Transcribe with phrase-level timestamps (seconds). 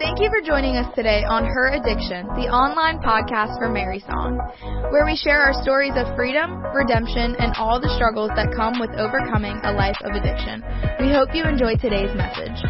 [0.00, 4.40] Thank you for joining us today on Her Addiction, the online podcast for Mary's Song,
[4.88, 8.88] where we share our stories of freedom, redemption, and all the struggles that come with
[8.96, 10.64] overcoming a life of addiction.
[11.04, 12.64] We hope you enjoy today's message.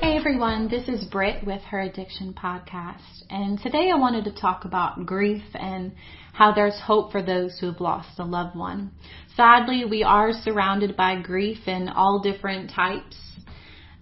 [0.00, 4.64] Hey everyone, this is Britt with Her Addiction Podcast, and today I wanted to talk
[4.64, 5.92] about grief and
[6.32, 8.92] how there's hope for those who have lost a loved one.
[9.36, 13.33] Sadly, we are surrounded by grief in all different types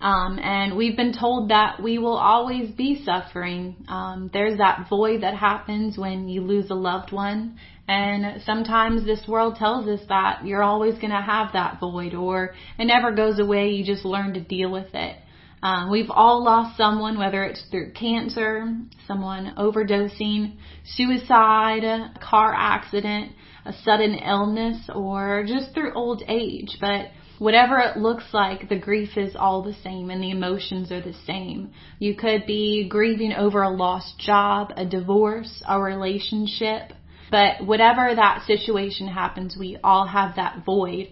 [0.02, 3.76] um, and we've been told that we will always be suffering.
[3.86, 7.56] Um, there's that void that happens when you lose a loved one.
[7.86, 12.54] And sometimes this world tells us that you're always going to have that void or
[12.79, 13.70] it never goes away.
[13.70, 15.16] You just learn to deal with it.
[15.62, 18.74] Um, we've all lost someone, whether it's through cancer,
[19.07, 23.32] someone overdosing, suicide, a car accident,
[23.64, 26.76] a sudden illness, or just through old age.
[26.80, 27.10] But
[27.42, 31.16] whatever it looks like, the grief is all the same and the emotions are the
[31.26, 31.72] same.
[31.98, 36.92] You could be grieving over a lost job, a divorce, a relationship,
[37.32, 41.08] but whatever that situation happens, we all have that void.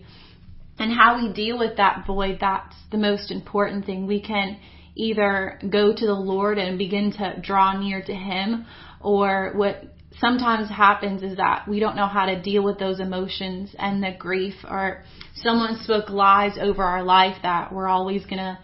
[0.79, 4.07] And how we deal with that void, that's the most important thing.
[4.07, 4.57] We can
[4.95, 8.67] either go to the Lord and begin to draw near to Him,
[9.01, 9.83] or what
[10.19, 14.15] sometimes happens is that we don't know how to deal with those emotions and the
[14.19, 18.59] grief or someone spoke lies over our life that we're always going to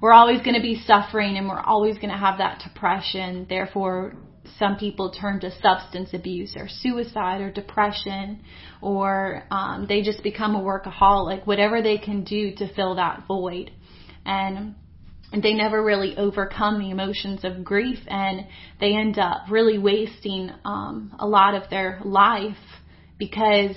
[0.00, 3.46] we're always going to be suffering and we're always going to have that depression.
[3.48, 4.14] Therefore
[4.58, 8.40] some people turn to substance abuse or suicide or depression
[8.80, 13.70] or um, they just become a workaholic whatever they can do to fill that void.
[14.24, 14.74] And and
[15.32, 18.46] they never really overcome the emotions of grief and
[18.80, 22.56] they end up really wasting um, a lot of their life
[23.18, 23.76] because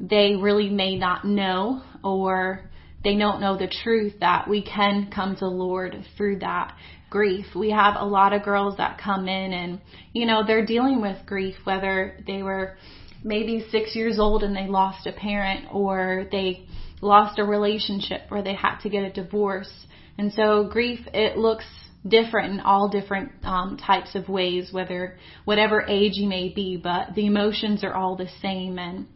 [0.00, 2.70] they really may not know or
[3.04, 6.74] they don't know the truth that we can come to Lord through that
[7.10, 7.46] grief.
[7.54, 9.80] We have a lot of girls that come in and,
[10.12, 12.76] you know, they're dealing with grief, whether they were
[13.22, 16.66] maybe six years old and they lost a parent or they
[17.00, 19.86] lost a relationship or they had to get a divorce
[20.18, 21.66] and so grief, it looks
[22.06, 27.14] different in all different um, types of ways, whether whatever age you may be, but
[27.14, 28.78] the emotions are all the same.
[28.78, 29.06] And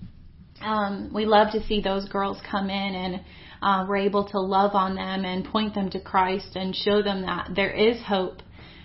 [0.60, 3.20] um, we love to see those girls come in and
[3.62, 7.22] uh, we're able to love on them and point them to Christ and show them
[7.22, 8.42] that there is hope.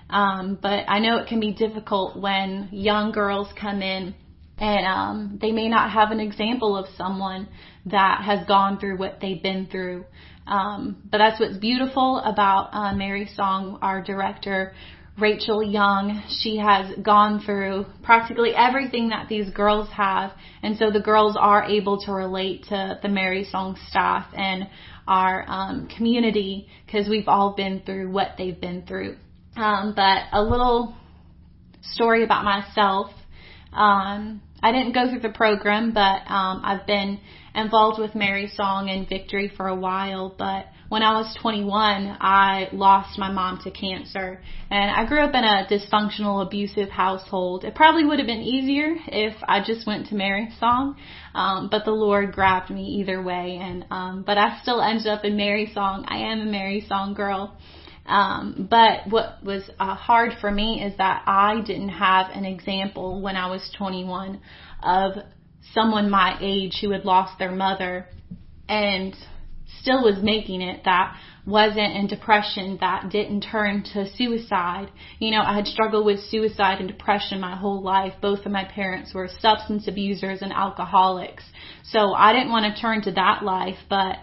[0.09, 4.13] Um, but I know it can be difficult when young girls come in
[4.57, 7.47] and um, they may not have an example of someone
[7.85, 10.05] that has gone through what they've been through.
[10.47, 14.73] Um, but that's what's beautiful about uh, Mary's Song, our director,
[15.19, 16.23] Rachel Young.
[16.41, 21.63] She has gone through practically everything that these girls have, and so the girls are
[21.63, 24.67] able to relate to the Mary's Song staff and
[25.07, 29.17] our um, community because we've all been through what they've been through.
[29.55, 30.95] Um, but a little
[31.81, 33.11] story about myself.
[33.75, 37.19] Um, I didn't go through the program, but um, I've been
[37.53, 40.33] involved with Mary's Song and Victory for a while.
[40.37, 44.41] But when I was 21, I lost my mom to cancer,
[44.71, 47.63] and I grew up in a dysfunctional, abusive household.
[47.63, 50.95] It probably would have been easier if I just went to Mary's Song,
[51.33, 55.25] um, but the Lord grabbed me either way, and um, but I still ended up
[55.25, 56.05] in Mary's Song.
[56.07, 57.57] I am a Mary's Song girl.
[58.05, 63.21] Um, but what was uh, hard for me is that I didn't have an example
[63.21, 64.39] when I was 21
[64.83, 65.13] of
[65.73, 68.07] someone my age who had lost their mother
[68.69, 69.15] and
[69.81, 74.89] still was making it that wasn't in depression that didn't turn to suicide.
[75.19, 78.13] You know, I had struggled with suicide and depression my whole life.
[78.21, 81.43] Both of my parents were substance abusers and alcoholics.
[81.83, 84.17] So I didn't want to turn to that life, but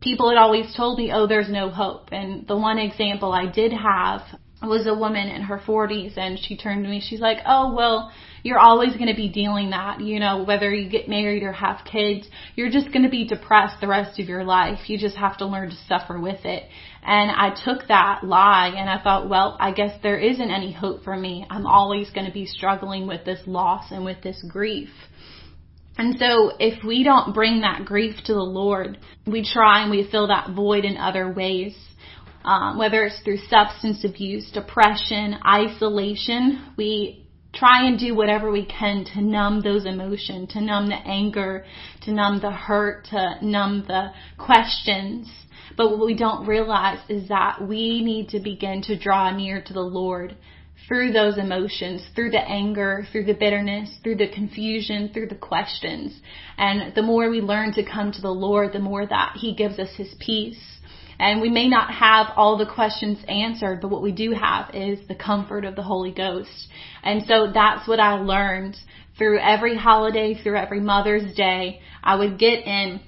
[0.00, 2.08] people had always told me, oh, there's no hope.
[2.12, 4.22] And the one example I did have
[4.62, 8.12] was a woman in her 40s and she turned to me, she's like, oh, well,
[8.42, 11.80] you're always going to be dealing that, you know, whether you get married or have
[11.90, 14.88] kids, you're just going to be depressed the rest of your life.
[14.88, 16.64] You just have to learn to suffer with it.
[17.02, 21.04] And I took that lie and I thought, well, I guess there isn't any hope
[21.04, 21.46] for me.
[21.50, 24.90] I'm always going to be struggling with this loss and with this grief.
[25.98, 30.08] And so if we don't bring that grief to the Lord, we try and we
[30.10, 31.76] fill that void in other ways.
[32.42, 39.04] Um, whether it's through substance abuse, depression, isolation, we try and do whatever we can
[39.12, 41.64] to numb those emotions, to numb the anger,
[42.02, 45.28] to numb the hurt, to numb the questions.
[45.76, 49.72] But what we don't realize is that we need to begin to draw near to
[49.72, 50.36] the Lord
[50.90, 56.20] through those emotions, through the anger, through the bitterness, through the confusion, through the questions.
[56.58, 59.78] And the more we learn to come to the Lord, the more that He gives
[59.78, 60.60] us His peace.
[61.20, 65.06] And we may not have all the questions answered, but what we do have is
[65.06, 66.66] the comfort of the Holy Ghost.
[67.04, 68.76] And so that's what I learned
[69.16, 71.82] through every holiday, through every Mother's Day.
[72.02, 73.00] I would get in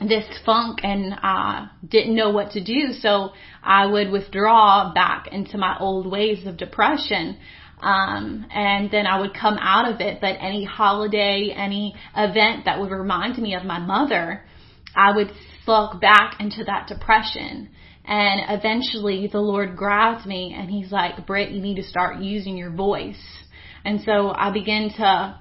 [0.00, 2.92] this funk and uh, didn't know what to do.
[2.98, 3.30] So
[3.62, 7.38] I would withdraw back into my old ways of depression.
[7.80, 10.20] Um, and then I would come out of it.
[10.20, 14.44] But any holiday, any event that would remind me of my mother,
[14.96, 15.30] I would
[15.64, 17.70] slunk back into that depression.
[18.04, 22.56] And eventually the Lord grabbed me and he's like, Britt, you need to start using
[22.56, 23.22] your voice.
[23.84, 25.40] And so I began to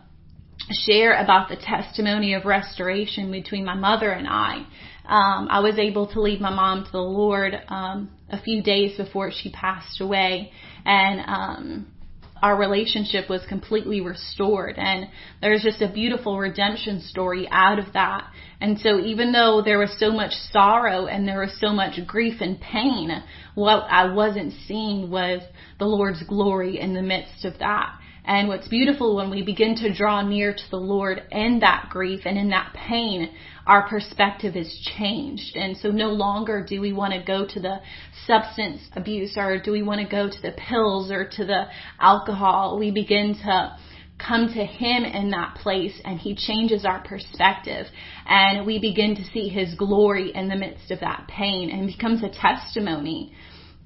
[0.71, 4.65] share about the testimony of restoration between my mother and I.
[5.05, 8.95] Um, I was able to lead my mom to the Lord um, a few days
[8.97, 10.51] before she passed away,
[10.85, 11.93] and um,
[12.41, 14.75] our relationship was completely restored.
[14.77, 15.07] And
[15.41, 18.29] there's just a beautiful redemption story out of that.
[18.61, 22.41] And so, even though there was so much sorrow and there was so much grief
[22.41, 23.11] and pain,
[23.55, 25.41] what I wasn't seeing was
[25.79, 27.97] the Lord's glory in the midst of that.
[28.25, 32.21] And what's beautiful when we begin to draw near to the Lord in that grief
[32.25, 33.29] and in that pain,
[33.67, 35.57] our perspective is changed.
[35.57, 37.79] And so no longer do we want to go to the
[38.25, 41.65] substance abuse or do we want to go to the pills or to the
[41.99, 42.79] alcohol.
[42.79, 43.77] We begin to
[44.25, 47.87] come to Him in that place and He changes our perspective
[48.25, 52.23] and we begin to see His glory in the midst of that pain and becomes
[52.23, 53.33] a testimony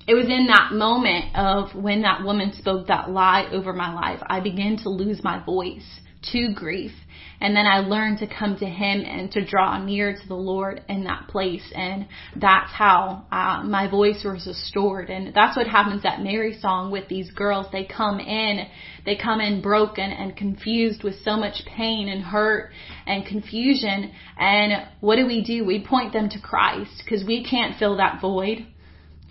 [0.07, 4.21] it was in that moment of when that woman spoke that lie over my life,
[4.25, 5.99] I began to lose my voice
[6.31, 6.93] to grief.
[7.39, 10.81] And then I learned to come to Him and to draw near to the Lord
[10.89, 11.71] in that place.
[11.75, 15.09] And that's how uh, my voice was restored.
[15.09, 17.67] And that's what happens at Mary's Song with these girls.
[17.71, 18.65] They come in,
[19.05, 22.71] they come in broken and confused with so much pain and hurt
[23.05, 24.11] and confusion.
[24.39, 25.63] And what do we do?
[25.63, 28.65] We point them to Christ because we can't fill that void.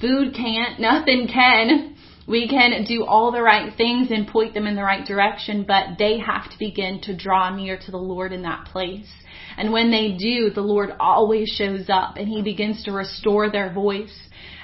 [0.00, 1.96] Food can't, nothing can.
[2.28, 5.96] We can do all the right things and point them in the right direction, but
[5.98, 9.08] they have to begin to draw near to the Lord in that place.
[9.56, 13.72] And when they do, the Lord always shows up and He begins to restore their
[13.72, 14.14] voice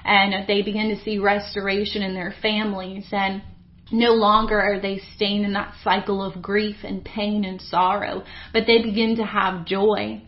[0.04, 3.42] and they begin to see restoration in their families and
[3.92, 8.66] no longer are they staying in that cycle of grief and pain and sorrow, but
[8.66, 10.22] they begin to have joy.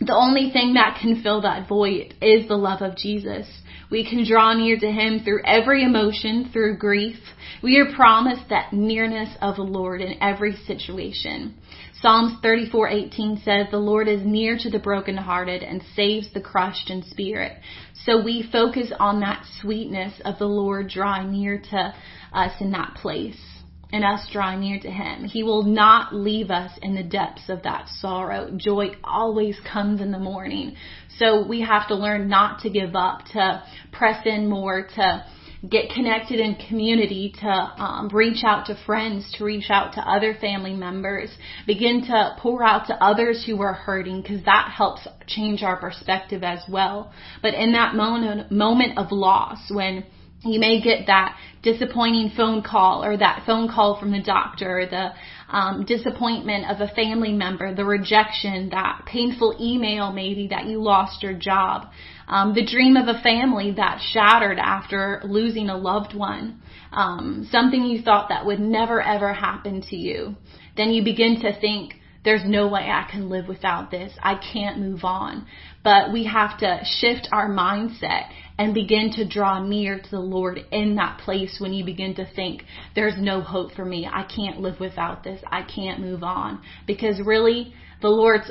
[0.00, 3.46] The only thing that can fill that void is the love of Jesus.
[3.90, 7.16] We can draw near to Him through every emotion, through grief.
[7.62, 11.54] We are promised that nearness of the Lord in every situation.
[12.02, 17.02] Psalms 34:18 says, "The Lord is near to the brokenhearted and saves the crushed in
[17.02, 17.56] spirit."
[17.94, 21.94] So we focus on that sweetness of the Lord drawing near to
[22.34, 23.55] us in that place
[23.92, 25.24] and us drawing near to Him.
[25.24, 28.50] He will not leave us in the depths of that sorrow.
[28.56, 30.76] Joy always comes in the morning.
[31.18, 33.62] So we have to learn not to give up, to
[33.92, 35.24] press in more, to
[35.68, 40.34] get connected in community, to um, reach out to friends, to reach out to other
[40.34, 41.30] family members,
[41.66, 46.42] begin to pour out to others who are hurting because that helps change our perspective
[46.42, 47.12] as well.
[47.42, 50.04] But in that moment, moment of loss when
[50.44, 55.10] you may get that disappointing phone call or that phone call from the doctor, the
[55.48, 61.22] um, disappointment of a family member, the rejection, that painful email maybe that you lost
[61.22, 61.88] your job,
[62.28, 66.60] um, the dream of a family that shattered after losing a loved one,
[66.92, 70.34] um, something you thought that would never ever happen to you.
[70.76, 74.12] Then you begin to think, there's no way I can live without this.
[74.20, 75.46] I can't move on.
[75.84, 78.24] But we have to shift our mindset
[78.58, 82.26] and begin to draw near to the Lord in that place when you begin to
[82.34, 84.08] think, there's no hope for me.
[84.10, 85.40] I can't live without this.
[85.50, 86.62] I can't move on.
[86.86, 88.50] Because really, the Lord's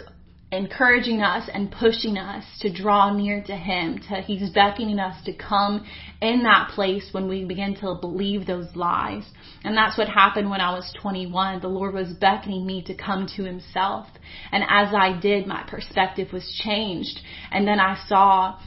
[0.51, 3.99] encouraging us and pushing us to draw near to Him.
[4.09, 5.85] To, he's beckoning us to come
[6.21, 9.23] in that place when we begin to believe those lies.
[9.63, 11.61] And that's what happened when I was 21.
[11.61, 14.07] The Lord was beckoning me to come to Himself.
[14.51, 17.19] And as I did, my perspective was changed.
[17.51, 18.59] And then I saw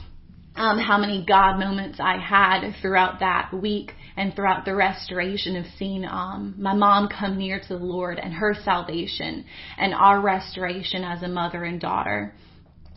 [0.59, 5.65] um, how many God moments I had throughout that week and throughout the restoration of
[5.77, 9.45] seeing um, my mom come near to the Lord and her salvation
[9.77, 12.33] and our restoration as a mother and daughter.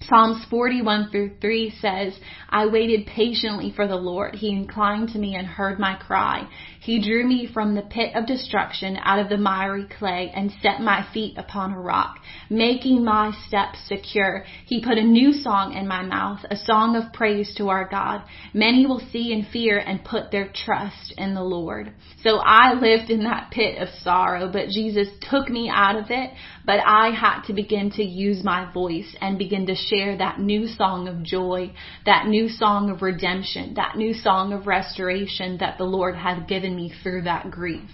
[0.08, 2.18] Psalms 41 through 3 says,
[2.48, 4.34] I waited patiently for the Lord.
[4.34, 6.48] He inclined to me and heard my cry.
[6.80, 10.80] He drew me from the pit of destruction out of the miry clay and set
[10.80, 12.18] my feet upon a rock,
[12.50, 14.44] making my steps secure.
[14.66, 18.22] He put a new song in my mouth, a song of praise to our God.
[18.52, 21.92] Many will see and fear and put their trust in the Lord.
[22.24, 26.30] So I lived in that pit of sorrow, but Jesus took me out of it,
[26.66, 30.66] but I had to begin to use my voice and begin to share that new
[30.66, 31.72] song of joy,
[32.06, 36.74] that new song of redemption, that new song of restoration that the Lord had given
[36.74, 37.90] me through that grief.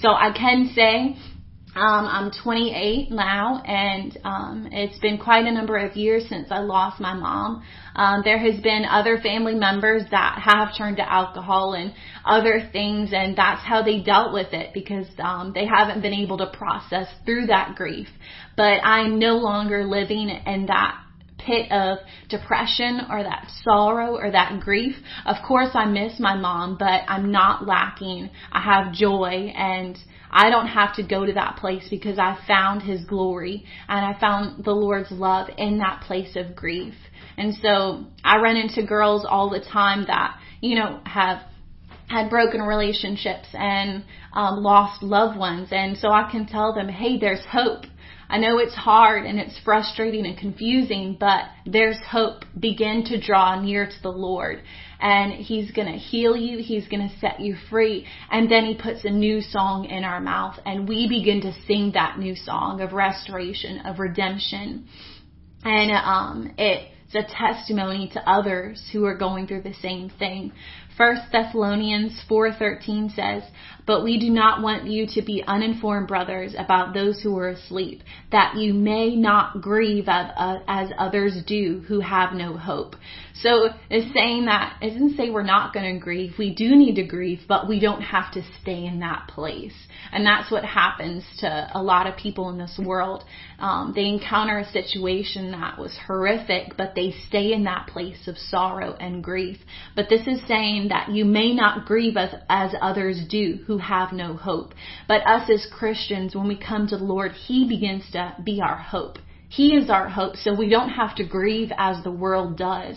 [0.00, 1.16] So I can say
[1.76, 6.60] um, I'm 28 now, and um, it's been quite a number of years since I
[6.60, 7.62] lost my mom.
[7.94, 11.92] Um, there has been other family members that have turned to alcohol and
[12.24, 16.38] other things, and that's how they dealt with it because um, they haven't been able
[16.38, 18.08] to process through that grief.
[18.56, 20.98] But I'm no longer living in that
[21.38, 24.96] pit of depression or that sorrow or that grief.
[25.24, 28.30] Of course, I miss my mom, but I'm not lacking.
[28.52, 29.98] I have joy and
[30.30, 34.18] I don't have to go to that place because I found His glory and I
[34.18, 36.94] found the Lord's love in that place of grief.
[37.36, 41.42] And so I run into girls all the time that, you know, have
[42.08, 45.68] had broken relationships and um, lost loved ones.
[45.70, 47.84] And so I can tell them, hey, there's hope.
[48.28, 52.44] I know it's hard and it's frustrating and confusing, but there's hope.
[52.58, 54.62] Begin to draw near to the Lord
[55.00, 56.58] and He's to heal you.
[56.58, 58.06] He's to set you free.
[58.30, 61.92] And then He puts a new song in our mouth and we begin to sing
[61.94, 64.88] that new song of restoration, of redemption.
[65.64, 70.52] And, um, it's a testimony to others who are going through the same thing.
[70.96, 73.42] First Thessalonians 4:13 says,
[73.84, 78.02] "But we do not want you to be uninformed, brothers, about those who are asleep,
[78.30, 82.96] that you may not grieve as, uh, as others do who have no hope."
[83.34, 86.38] So it's saying that it doesn't say we're not going to grieve.
[86.38, 89.74] We do need to grieve, but we don't have to stay in that place.
[90.12, 93.24] And that's what happens to a lot of people in this world.
[93.58, 98.38] Um, they encounter a situation that was horrific, but they stay in that place of
[98.38, 99.58] sorrow and grief.
[99.94, 104.12] But this is saying that you may not grieve as, as others do who have
[104.12, 104.74] no hope.
[105.08, 108.76] But us as Christians, when we come to the Lord, He begins to be our
[108.76, 109.18] hope.
[109.48, 112.96] He is our hope, so we don't have to grieve as the world does.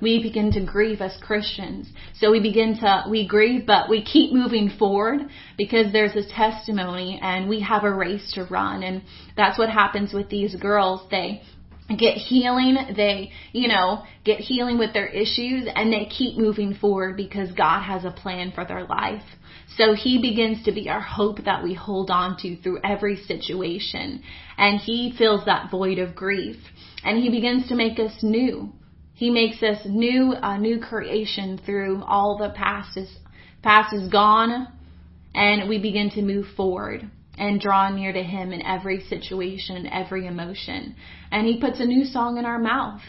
[0.00, 1.90] We begin to grieve as Christians.
[2.14, 5.22] So we begin to, we grieve, but we keep moving forward
[5.56, 8.84] because there's a testimony and we have a race to run.
[8.84, 9.02] And
[9.36, 11.00] that's what happens with these girls.
[11.10, 11.42] They,
[11.96, 17.16] get healing, they, you know, get healing with their issues and they keep moving forward
[17.16, 19.22] because God has a plan for their life.
[19.76, 24.22] So he begins to be our hope that we hold on to through every situation
[24.58, 26.56] and he fills that void of grief
[27.04, 28.72] and he begins to make us new.
[29.14, 33.16] He makes us new, a new creation through all the past is,
[33.62, 34.68] past is gone
[35.34, 40.26] and we begin to move forward and draw near to Him in every situation, every
[40.26, 40.94] emotion.
[41.30, 43.00] And He puts a new song in our mouth.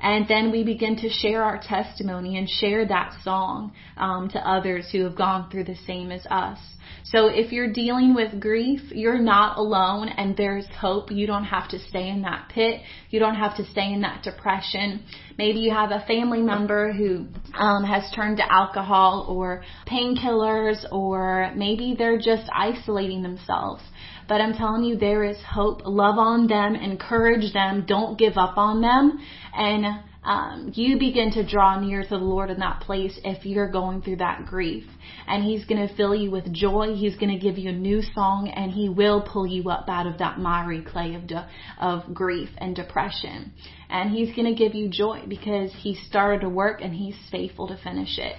[0.00, 4.88] And then we begin to share our testimony and share that song um, to others
[4.92, 6.58] who have gone through the same as us.
[7.04, 11.10] So if you're dealing with grief, you're not alone and there's hope.
[11.10, 12.80] You don't have to stay in that pit.
[13.10, 15.04] You don't have to stay in that depression.
[15.36, 21.52] Maybe you have a family member who um, has turned to alcohol or painkillers or
[21.54, 23.82] maybe they're just isolating themselves.
[24.28, 25.82] But I'm telling you, there is hope.
[25.84, 29.18] Love on them, encourage them, don't give up on them,
[29.54, 33.70] and um, you begin to draw near to the Lord in that place if you're
[33.70, 34.84] going through that grief.
[35.26, 36.94] And He's going to fill you with joy.
[36.94, 40.06] He's going to give you a new song, and He will pull you up out
[40.06, 43.52] of that miry clay of de- of grief and depression.
[43.90, 47.68] And He's going to give you joy because He started to work and He's faithful
[47.68, 48.36] to finish it.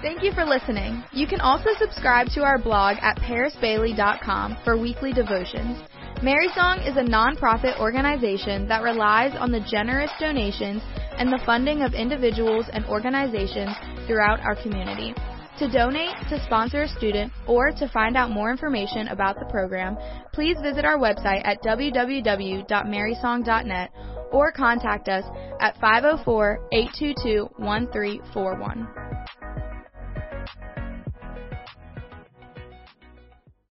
[0.00, 1.02] Thank you for listening.
[1.12, 5.82] You can also subscribe to our blog at parisbailey.com for weekly devotions.
[6.22, 10.82] Mary's Song is a nonprofit organization that relies on the generous donations
[11.18, 13.74] and the funding of individuals and organizations
[14.06, 15.12] throughout our community.
[15.58, 19.98] To donate, to sponsor a student, or to find out more information about the program,
[20.32, 23.90] please visit our website at www.marysong.net
[24.30, 25.24] or contact us
[25.60, 28.88] at 504 822 1341.